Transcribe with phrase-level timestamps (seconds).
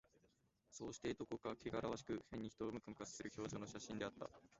[0.71, 4.27] そうして、どこかけがらわしく、変に人をムカムカさせる表情の写真であった